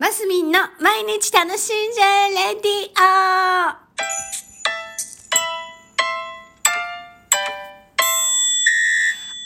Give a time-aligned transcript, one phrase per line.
[0.00, 3.90] マスミンの毎日楽しんじゃえレディオ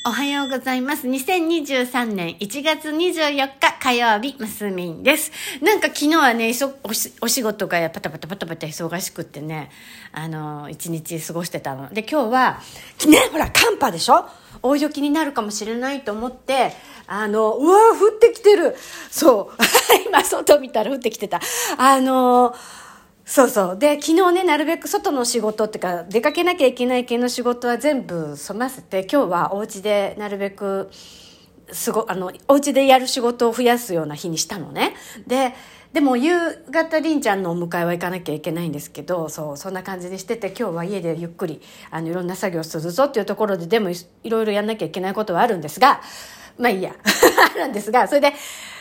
[0.06, 1.08] おはようございます。
[1.08, 5.32] 2023年1月24日火曜日、マスミンです。
[5.60, 6.52] なんか昨日はね、
[6.84, 9.72] おしお仕事がパタパタパタパタ忙しくってね、
[10.12, 11.92] あの、一日過ごしてたの。
[11.92, 12.60] で、今日は、
[13.08, 14.24] ね、ほら、寒波でしょ？
[14.64, 16.72] 大雪になるかもしれないと思って、
[17.06, 18.74] あの、うわ降ってきてる。
[19.10, 19.56] そう。
[20.08, 21.38] 今、外見たら降ってきてた。
[21.76, 22.54] あの、
[23.26, 23.78] そうそう。
[23.78, 30.88] で、昨日ね、なるべく外の仕事っていうか、出かけなきゃいけない系の仕事は全部済ませて、今日はお家でなるべく、
[31.70, 34.94] すご、あの、お家でやる仕事を増やすような日にしたのね。
[35.26, 35.52] で、
[35.94, 36.36] でも夕
[36.72, 41.62] 方りんちゃんのお迎えは行かなきゃいけないんですけど、そう、そんな感じにしてて、今日は家でゆっくり、
[41.92, 46.00] あの、いろんな作業するぞっていうところで、でもいいろいろやんなきゃいけないことはあるんですが、
[46.58, 46.96] まあいいや。
[47.54, 48.32] あるんですが、それで、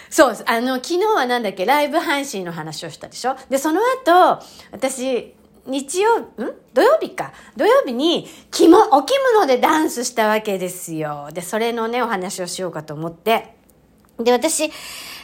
[0.09, 3.35] そう、あの、昨日はなんだっけ、ライブ配信の話をしたでしょ？
[3.47, 5.35] で、その後、私、
[5.67, 6.27] 日曜、ん？
[6.73, 7.31] 土曜日か。
[7.55, 11.29] 土曜日に、着物、お着物でダンスしたわけですよ。
[11.31, 13.61] で、それのね、お話をしようかと思って。
[14.23, 14.71] で、私、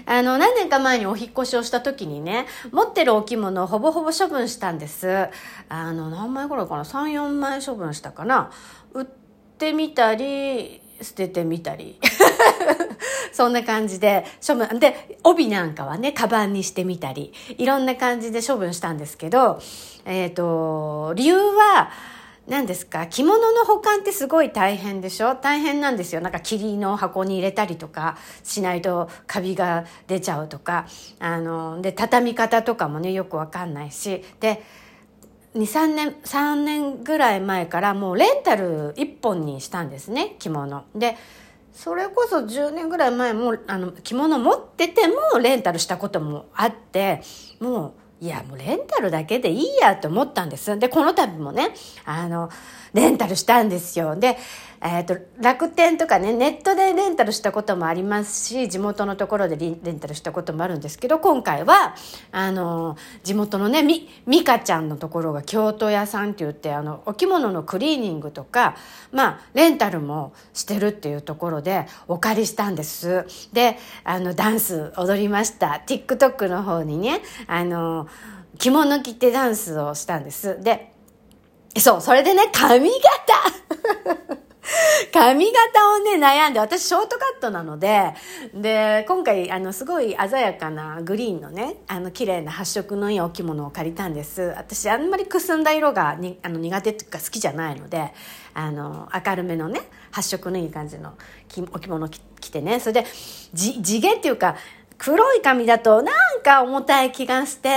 [0.05, 5.30] あの、何年か前にお引越しをした時にね、持ってるお着物をほぼほぼ処分したんです。
[5.69, 8.52] あの、何枚ぐらいかな ?3、4枚処分したかな？
[8.94, 9.05] 売っ
[9.58, 12.00] てみたり、捨ててみたり。
[13.31, 19.61] そんな感じで処分、で、帯なんかはね、カバンにしてみたり、いろんな感じで処分したんですけど、
[20.05, 21.92] えっ、と、理由は、
[22.50, 23.08] 何ですか？
[23.08, 25.36] 着物の保管ってすごい大変でしょ？
[25.36, 26.22] 大変なんですよ。
[26.22, 30.88] なんか霧の箱に入れたりとかしないとカビが出ちゃうとか、
[31.20, 34.64] あの、で、畳み方とかもね、よくわかんないし、で、
[35.55, 40.86] 2、3年、3年ぐらい前からもうレンタル1本にしたんですね、着物。
[40.95, 41.17] で、
[41.72, 47.22] それこそ10年ぐらい前もあの着物持っててもレンタルしたこともあって
[47.61, 50.78] もういやもうレンタルだけでいいやと思ったんです。
[50.78, 51.73] でこの度もね
[52.06, 52.50] あの
[52.94, 54.16] レンタルしたんですよ。
[54.16, 54.38] で、
[54.82, 61.95] えーと、楽天とかねネットでレンタルしたこともありますし地元のところでレンタルしたこともあるんですけど今回は
[62.32, 68.78] あの地元のねみ美香ちゃんのところが京都屋さんって言ってあのお着物のクリーニングとか
[69.12, 73.26] まあレンタルもしてるっていうところでお借りしたんです。
[73.52, 75.84] であのダンス踊りました。
[75.86, 78.08] TikTok の方にねあの
[78.58, 80.61] 着物着てダンスをしたんです。
[80.61, 80.94] で
[81.78, 84.40] そう、それでね、髪型。
[85.13, 88.13] 髪型をね、悩んで、私ショートカットなので、
[88.53, 94.53] で、今回、あの、すごい鮮やかなグリーンのね、あの、綺麗な発色のいいお着物を借りたんです。
[94.57, 98.13] 私、あんまりくすんだ色がにあの苦手っていうか好きじゃないので、
[98.53, 99.81] あの、明るめのね、
[100.11, 101.13] 発色のいい感じの
[101.71, 103.05] お着物着てね、それで、
[103.53, 104.55] 地毛っていうか、
[104.99, 107.69] 黒い髪だとなんか重たい気がして、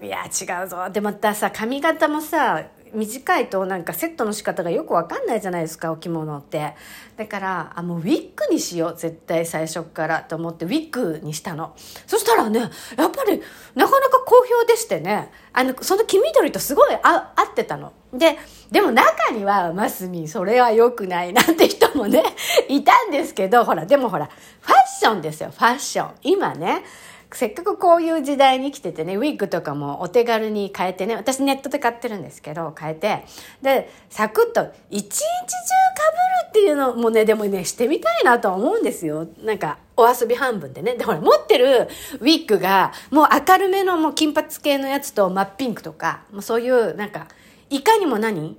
[0.00, 0.88] いや、違うぞ。
[0.90, 2.62] で、またさ、髪型もさ、
[2.94, 6.74] 短いとなんかセットの仕方がよくわかんないじゃないですかお着物って。
[7.16, 11.74] だからあもうウィッグにしよう絶対最初からと思ってウィッグにしたの。
[12.06, 12.70] そしたらねやっ
[13.10, 13.42] ぱり
[13.74, 15.30] なかなか好評でしてね。
[15.52, 17.92] あのその黄緑とすごい合ってたの。
[18.12, 18.38] で
[18.70, 22.22] でも中にはマスミそれは良くないなんて人もね
[22.68, 26.14] いたんですけどほらでもほらファッションですよファッション。
[26.22, 26.84] 今ね
[27.30, 33.24] せっかくこういう時代に来ててね、ウィッグとかもお手軽に変えてね、私ネットで買ってるんですけど、変えて、
[33.60, 39.28] で、サクッと一日中被るっていうのもね、でもね、してみたいなと思うんですよ。
[39.42, 40.94] なんか、お遊び半分でね。
[40.94, 41.88] で、ほら、持ってる
[42.20, 47.28] ウィッグが、もう明るめのもう金髪系のやつと真っピンクとか、もうそういう、なんか、
[47.68, 48.58] いかにも何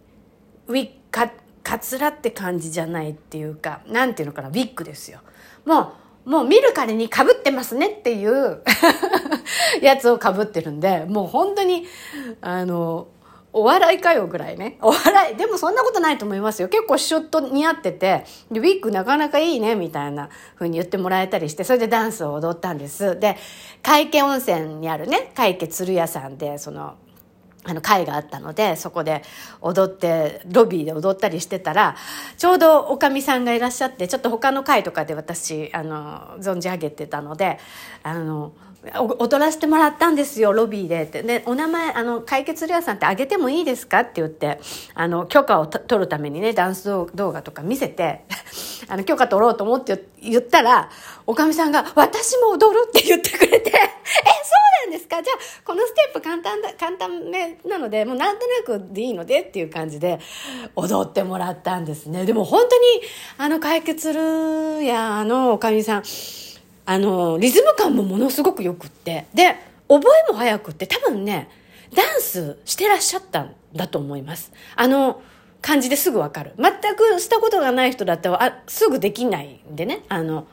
[0.68, 1.32] ウィッグ、か、
[1.64, 5.20] かつらって感じじゃないっていうか、なんていうのかな、ウィッグですよ。
[5.66, 5.94] もう、
[6.30, 8.62] もう見る彼に被ってますねっていう
[9.82, 11.88] やつを被ってるんで、もう本当に、
[12.40, 13.08] あの、
[13.52, 14.78] お笑いかよぐらいね。
[14.80, 15.36] お笑い。
[15.38, 16.70] でもそんなことないと思いますよ。
[16.70, 23.20] 結構シュッと似合ってて、でウィッグなかなかいいね、みたいな風に言ってもらえたりして、それでダンスを踊ったんです。
[23.20, 23.36] で、
[23.82, 26.94] 海家温泉にあるね、海家鶴屋さんで、その、
[27.66, 29.22] あの会があったのでそこで
[29.62, 31.96] 踊ってロビーで踊ったりしてたら
[32.38, 37.60] ちょうどおかみさんがいらっしゃってちょっと他の会とかで私あの存じ上げてたので
[38.04, 38.54] あの
[39.20, 41.22] 踊らせてもらったんですよロビーでって。
[41.22, 44.62] でお名前あの解決レアさんってあげてもいいですかって言って
[44.96, 48.24] あの許可を取るためにねダンス動画とか見せて
[48.88, 50.90] あの許可取ろうと思って言ったら
[51.28, 53.82] おかみさんが「私も踊る」って言ってくれて「えそ
[54.88, 55.22] うなんですか？
[55.22, 60.20] じゃあこのステップ簡単だ簡単めなのでもうなんとなくでいいので」っていう感じで
[60.76, 62.86] 踊ってもらったんですねでも本当に
[63.38, 66.04] あの解決るやあのおかみさん
[66.90, 69.28] あの、リズム感もものすごくよくって。
[69.36, 69.56] で、
[69.88, 71.48] 覚えも早くって、多分ね、
[71.94, 74.52] ダンスしてらっしゃったんだと思います。
[74.76, 75.22] あの、
[75.62, 76.54] 感じですぐわかる。
[76.58, 80.04] 全くしたことがない人だったら、あ、すぐできないんでね。
[80.10, 80.48] あの、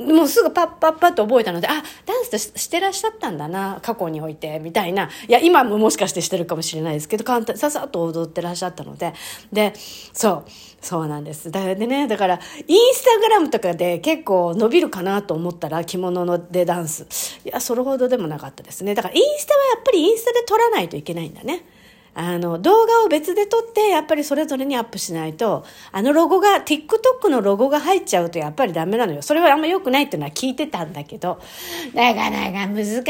[0.00, 5.10] もうすぐパッパッパッと覚えたので、あ、ダンスしてらっしゃったんだな、過去において、みたいな。
[5.28, 9.12] いや、今ももしかしてしてるかもしれないですけど、簡単、ささっと踊ってらっしゃったので。
[9.52, 9.72] で、
[10.12, 10.44] そう、
[10.80, 11.50] そうなんです。
[11.50, 17.06] だでね、だから、インスタグラムとかで結構伸びるかなと思ったら、着物のでダンス。
[17.44, 18.94] いや、それほどでもなかったですね。
[18.94, 21.64] だから、インスタはやっぱりインスタで撮らないといけないんだね。
[22.14, 29.22] あの、動画を別で撮って、やっぱりそれぞれにアップしないと、あのロゴが、TikTok のロゴが入っちゃうとやっぱりダメなのよ。
[29.22, 31.40] それはあんま良くないっていうのは聞いてたんだけど、
[31.94, 33.02] なかなか難しい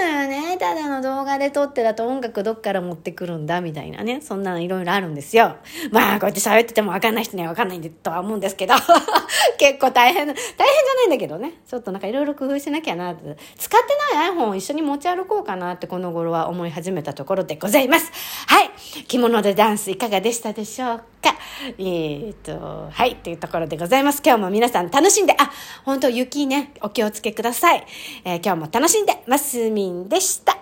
[0.00, 0.56] のよね。
[0.58, 4.20] ただの動画で撮ってだと音楽どっから持ってくるんだみたいなね。
[4.20, 5.56] そんなのいろいろあるんですよ。
[5.90, 8.74] まあ、こうやって喋っててもわかんない人にはわかんないとは思うんですけど、
[9.58, 11.54] 結構大変、大変じゃないんだけどね。
[11.68, 13.36] ちょっとなんかいろいろ工夫しなきゃなって。
[13.56, 18.10] 使ってない iPhone を一緒に持ち歩こうかなってこの頃は思い始めたところでございます。
[18.46, 18.70] はい。
[19.06, 21.36] 着物でダンスいかがでしたでしょうか？
[21.78, 23.16] えー、っと、はい。
[23.16, 24.22] というところでございます。
[24.24, 25.50] 今日も皆さん楽しんで、あ、
[25.84, 27.84] 本当雪ね、お気をつけください。
[28.24, 30.59] えー、今日も楽しんで、ますみんでした。